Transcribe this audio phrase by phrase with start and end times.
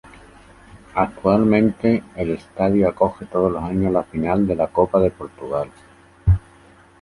[0.95, 5.69] Actualmente, el estadio acoge todos los años la final de la Copa de Portugal.